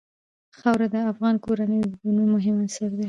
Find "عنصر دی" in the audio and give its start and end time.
2.63-2.99